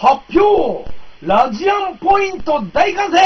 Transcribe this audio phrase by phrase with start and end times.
[0.00, 3.18] 発表ラジアンポイント大完成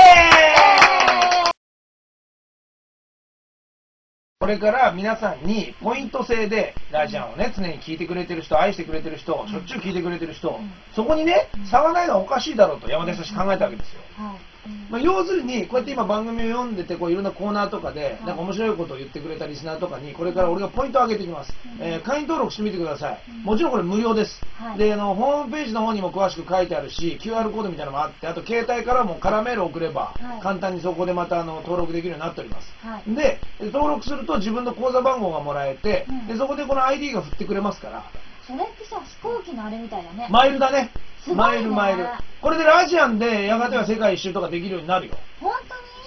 [4.40, 10.58] これから皆さんにポイント制でラジアンをね、常に聞いてくれてる人、愛してくれてる人、しょっちゅう聞いてくれてる人、
[10.96, 14.00] そこにね、差がないのはおかしいだろうと山田久志考えたわけですよ。
[14.16, 14.53] はい。
[14.94, 21.52] まあ、要するに、こうやって今番組を読んでて、こういろんなコーナーとかで、なんか面白いことを言ってくれたリスナーとかに、これから俺がポイントを上げていきます。
[21.80, 23.18] えー会員登録してみてください。
[23.42, 24.40] もちろんこれ無料です。
[24.54, 32.72] はいで、あの、ホームページの方にも詳しく書いてあるし、QR コードみたいなのもあって、あと携帯からもカラメールを送れば、はい簡単にそこでまたあの登録できるようになっております。
[32.80, 33.14] はい。
[33.14, 33.40] で、
[33.72, 38.04] 登録すると自分の口座番号がもらえて、うんで、そこでこの ID が振ってくれますから、
[38.46, 40.28] それってさ、飛行機のあれみたいだね。
[40.30, 40.90] マイルだね。
[41.24, 42.06] すごいねマイルマイル。
[42.44, 45.14] これでラジアンでやがては世界一周とかできるようになるよ。
[45.40, 45.54] 本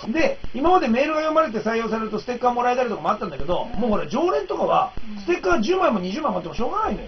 [0.06, 0.14] 当に？
[0.14, 7.08] で、今までメールが読まれて採用されるとステッカーもらえたりとかもあったんだけど、もうほら、常連とかはうん、ステッカー10枚も20枚持ってもしょうがないのよ。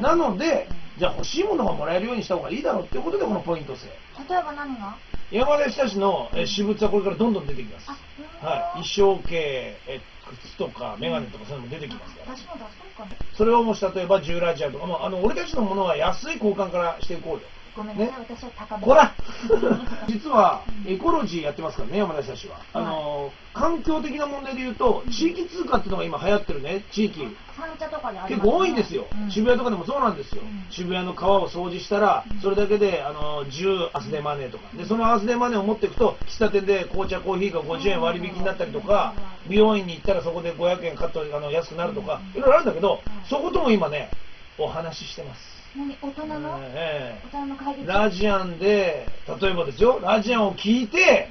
[0.00, 3.86] なので、じゃあ欲しいものがもらえるようにした方がいいだろうっていうことで、このポイント制。
[3.86, 3.92] 例
[4.34, 4.96] えば何が？
[5.30, 7.86] 山田久志のえ私物はこれからどんどん出てきます。
[7.90, 8.84] あ、はい。
[8.84, 10.00] 衣装系、え
[10.40, 12.32] 靴とかメガネとかそういうのも出てきますから。
[12.34, 13.10] 私も出そうかな。
[13.36, 17.48] それをもし例えば10ラジアとかも、あの、俺たちのものは安い交換からしていこうよ。
[17.76, 18.84] ごめんなさい、私は高め。
[18.84, 19.12] こら
[20.06, 22.56] 実はエコロジーやってますからね、山田久志は。
[22.72, 27.36] あの、環境的な問題で言うと、地域通貨っていうのが今流行ってるね、地域。
[27.56, 29.30] 三茶とかであり結構多いんですよ、うん。
[29.30, 30.66] 渋谷とかでもそうなんですよ、うん。
[30.70, 39.14] 渋谷の川を掃除したらうん、それだけであの10アスデマネーとか、でそのアスデマネーを持っていくと、喫茶店で紅茶、コーヒーが50円割引になったりとか、
[39.48, 44.10] 美容院に行ったらそこで500円カットあの安くなるとか、いろいろあるんだけど、そことも今ね、
[44.58, 45.53] お話ししてます。
[45.76, 46.58] 何大人の？
[46.60, 47.28] ええ。
[47.28, 49.08] 大人の会議ラジアンで、
[49.40, 51.28] 例えばですよ、ラジアンを聞いて、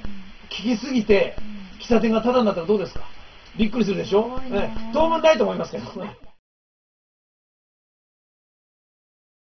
[0.50, 1.38] 聞きすぎて、
[1.80, 3.08] 喫茶店がタダになったらどうですか？
[3.56, 4.48] びっくりするでしょ、ね。
[4.52, 4.92] ええ。
[4.92, 6.16] 当分ないと思いますけどね。